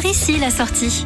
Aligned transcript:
Par 0.00 0.06
ici 0.06 0.38
la 0.38 0.48
sortie. 0.48 1.04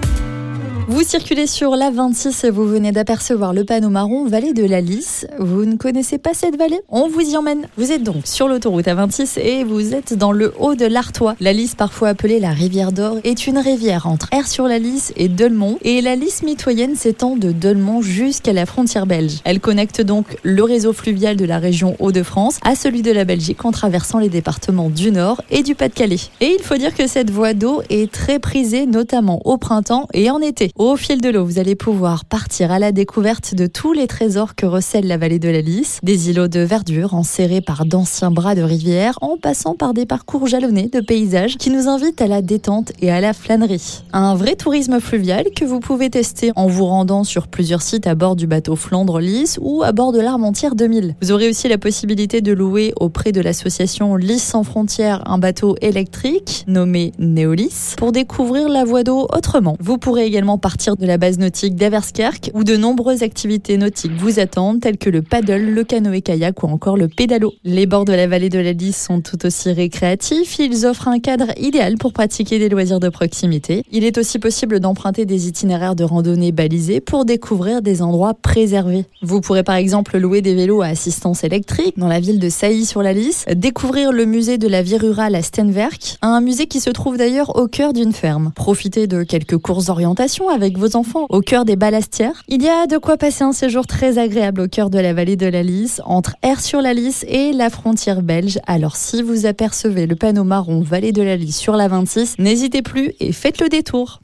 Vous 0.92 1.04
circulez 1.04 1.46
sur 1.46 1.75
la 1.75 1.91
26 1.91 2.45
et 2.45 2.50
vous 2.50 2.67
venez 2.67 2.92
d'apercevoir 2.92 3.54
le 3.54 3.65
panneau 3.65 3.89
marron 3.89 4.26
vallée 4.26 4.52
de 4.52 4.67
la 4.67 4.83
Lys. 4.83 5.26
Vous 5.38 5.65
ne 5.65 5.76
connaissez 5.76 6.18
pas 6.18 6.34
cette 6.34 6.58
vallée? 6.58 6.81
On 6.91 7.08
vous 7.08 7.22
y 7.22 7.34
emmène. 7.34 7.67
Vous 7.79 7.92
êtes 7.92 8.02
donc 8.02 8.27
sur 8.27 8.46
l'autoroute 8.46 8.84
A26 8.84 9.41
et 9.41 9.64
vous 9.64 9.95
êtes 9.95 10.12
dans 10.12 10.32
le 10.32 10.52
haut 10.61 10.75
de 10.75 10.84
l'Artois. 10.84 11.34
La 11.41 11.55
Lys, 11.55 11.74
parfois 11.77 12.10
appelée 12.10 12.41
la 12.41 12.50
rivière 12.50 12.92
d'Or, 12.92 13.16
est 13.24 13.46
une 13.46 13.56
rivière 13.56 14.06
entre 14.06 14.28
Air-sur-la-Lys 14.32 15.14
et 15.16 15.28
Dolmont. 15.28 15.78
Et 15.80 16.02
la 16.02 16.14
Lys 16.14 16.42
mitoyenne 16.42 16.95
s'étend 16.95 17.36
de 17.36 17.52
Dolmont 17.52 18.02
jusqu'à 18.02 18.52
la 18.52 18.66
frontière 18.66 19.06
belge. 19.06 19.40
Elle 19.45 19.61
connecte 19.61 20.02
donc 20.02 20.36
le 20.43 20.62
réseau 20.62 20.93
fluvial 20.93 21.36
de 21.36 21.46
la 21.46 21.59
région 21.59 21.96
Hauts-de-France 22.00 22.59
à 22.66 22.74
celui 22.74 23.00
de 23.00 23.12
la 23.12 23.24
Belgique 23.24 23.64
en 23.64 23.72
traversant 23.72 24.18
les 24.18 24.29
départements 24.29 24.90
du 24.90 25.11
Nord 25.11 25.40
et 25.50 25.62
du 25.62 25.74
Pas-de-Calais. 25.74 26.20
Et 26.43 26.54
il 26.59 26.62
faut 26.62 26.77
dire 26.77 26.95
que 26.95 27.06
cette 27.06 27.30
voie 27.30 27.54
d'eau 27.54 27.80
est 27.88 28.12
très 28.12 28.38
prisée, 28.38 28.84
notamment 28.84 29.40
au 29.46 29.56
printemps 29.56 30.06
et 30.12 30.30
en 30.30 30.40
été. 30.40 30.70
Au 30.84 30.96
fil 30.96 31.20
de 31.20 31.28
l'eau, 31.28 31.45
vous 31.45 31.60
allez 31.60 31.77
pouvoir 31.77 32.24
partir 32.24 32.72
à 32.72 32.80
la 32.80 32.90
découverte 32.90 33.54
de 33.54 33.68
tous 33.68 33.92
les 33.92 34.09
trésors 34.09 34.56
que 34.56 34.66
recèle 34.66 35.06
la 35.06 35.16
vallée 35.16 35.38
de 35.38 35.48
la 35.48 35.60
Lys, 35.60 36.00
des 36.02 36.28
îlots 36.28 36.48
de 36.48 36.59
verdure 36.59 37.14
enserrés 37.14 37.60
par 37.60 37.84
d'anciens 37.84 38.32
bras 38.32 38.56
de 38.56 38.62
rivière, 38.62 39.16
en 39.20 39.37
passant 39.37 39.76
par 39.76 39.95
des 39.95 40.06
parcours 40.06 40.48
jalonnés 40.48 40.88
de 40.88 40.98
paysages 40.98 41.56
qui 41.56 41.70
nous 41.70 41.87
invitent 41.87 42.20
à 42.20 42.26
la 42.26 42.42
détente 42.42 42.90
et 43.00 43.12
à 43.12 43.20
la 43.20 43.32
flânerie. 43.32 44.02
Un 44.12 44.34
vrai 44.34 44.56
tourisme 44.56 44.98
fluvial 44.98 45.45
que 45.54 45.64
vous 45.64 45.78
pouvez 45.78 46.10
tester 46.10 46.50
en 46.56 46.66
vous 46.66 46.87
rendant 46.87 47.23
sur 47.23 47.46
plusieurs 47.46 47.82
sites 47.82 48.09
à 48.09 48.16
bord 48.16 48.34
du 48.34 48.48
bateau 48.48 48.74
Flandre-Lys 48.74 49.60
ou 49.62 49.84
à 49.84 49.92
bord 49.92 50.10
de 50.10 50.18
l'Armentière 50.18 50.74
2000. 50.74 51.14
Vous 51.23 51.30
aurez 51.30 51.48
aussi 51.48 51.68
la 51.68 51.78
possibilité 51.78 52.40
de 52.40 52.52
louer 52.52 52.92
auprès 52.98 53.30
de 53.30 53.40
l'association 53.40 54.16
Lys 54.16 54.42
sans 54.42 54.64
frontières 54.64 55.23
un 55.26 55.38
bateau 55.38 55.76
électrique 55.80 56.64
nommé 56.66 57.12
Néolys 57.20 57.95
pour 57.96 58.10
découvrir 58.10 58.68
la 58.68 58.84
voie 58.84 59.04
d'eau 59.04 59.29
autrement. 59.32 59.76
Vous 59.79 59.96
pourrez 59.96 60.26
également 60.26 60.59
partir 60.63 60.96
de 60.96 61.05
la 61.05 61.18
base 61.18 61.38
nautique 61.38 61.74
d'Averskerk 61.74 62.51
où 62.55 62.63
de 62.63 62.77
nombreuses 62.77 63.23
activités 63.23 63.77
nautiques 63.77 64.17
vous 64.17 64.39
attendent 64.39 64.81
telles 64.81 64.97
que 64.97 65.11
le 65.11 65.21
paddle, 65.21 65.75
le 65.75 65.85
canoë-kayak 65.85 66.63
ou 66.63 66.67
encore 66.69 66.97
le 66.97 67.09
pédalo. 67.09 67.53
Les 67.65 67.85
bords 67.85 68.05
de 68.05 68.13
la 68.13 68.29
vallée 68.29 68.49
de 68.49 68.61
la 68.61 68.73
Lys 68.73 68.97
sont 68.97 69.21
tout 69.21 69.45
aussi 69.45 69.73
récréatifs, 69.73 70.59
ils 70.61 70.87
offrent 70.87 71.09
un 71.09 71.19
cadre 71.19 71.49
idéal 71.59 71.99
pour 71.99 72.13
pratiquer 72.13 72.61
des 72.61 72.69
loisirs 72.69 73.01
de 73.01 73.09
proximité. 73.09 73.83
Il 73.91 74.05
est 74.05 74.17
aussi 74.19 74.39
possible 74.39 74.79
d'emprunter 74.79 75.27
des 75.27 75.49
itinéraires 75.49 75.97
de 75.97 76.05
randonnée 76.05 76.53
balisés 76.53 77.01
pour 77.01 77.25
découvrir 77.25 77.83
des 77.83 78.01
endroits 78.01 78.35
préservés. 78.35 79.05
Vous 79.21 79.41
pourrez 79.41 79.65
par 79.65 79.75
exemple 79.75 80.17
louer 80.17 80.43
des 80.43 80.55
vélos 80.55 80.81
à 80.81 80.87
assistance 80.87 81.43
électrique 81.43 81.99
dans 81.99 82.09
la 82.09 82.21
ville 82.21 82.39
de 82.39 82.49
Sailly 82.49 82.87
sur 82.87 83.03
la 83.03 83.13
Lys, 83.13 83.47
découvrir 83.57 84.13
le 84.13 84.27
musée 84.27 84.59
de 84.59 84.69
la 84.69 84.83
vie 84.83 84.97
rurale 84.97 85.35
à 85.35 85.43
Stenwerk, 85.43 86.19
un 86.23 86.41
musée 86.41 86.67
qui 86.67 86.79
se 86.79 86.91
trouve 86.91 87.17
d'ailleurs 87.17 87.57
au 87.57 87.67
cœur 87.67 87.93
d'une 87.93 88.13
ferme. 88.13 88.53
Profitez 88.55 89.09
de 89.09 89.25
quelques 89.25 89.59
courses 89.59 89.87
d'orientation 89.87 90.52
avec 90.53 90.78
vos 90.78 90.97
enfants 90.97 91.27
au 91.28 91.41
cœur 91.41 91.64
des 91.64 91.77
Balastières. 91.77 92.42
Il 92.48 92.62
y 92.62 92.69
a 92.69 92.86
de 92.86 92.98
quoi 92.98 93.17
passer 93.17 93.45
un 93.45 93.53
séjour 93.53 93.86
très 93.86 94.19
agréable 94.19 94.61
au 94.61 94.69
cœur 94.69 94.91
de 94.91 94.98
la 94.98 95.12
vallée 95.12 95.36
de 95.36 95.47
la 95.47 95.62
Lys, 95.62 96.00
entre 96.05 96.36
Air 96.42 96.61
sur 96.61 96.81
la 96.81 96.95
Lys 96.95 97.25
et 97.28 97.53
la 97.53 97.70
frontière 97.70 98.22
belge. 98.22 98.58
Alors 98.67 98.97
si 98.97 99.23
vous 99.23 99.47
apercevez 99.47 100.06
le 100.06 100.17
panneau 100.17 100.45
marron 100.45 100.80
vallée 100.80 101.12
de 101.12 101.23
la 101.23 101.36
Lys 101.36 101.56
sur 101.56 101.77
la 101.77 101.89
26, 101.89 102.36
n'hésitez 102.39 102.83
plus 102.83 103.12
et 103.20 103.33
faites 103.33 103.61
le 103.61 103.69
détour. 103.69 104.20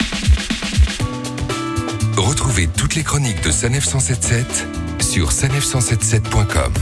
Retrouvez 2.16 2.68
toutes 2.76 2.94
les 2.94 3.02
chroniques 3.02 3.42
de 3.44 3.50
Sanef 3.50 3.84
177 3.84 4.66
sur 5.00 5.30
sanef177.com. 5.30 6.72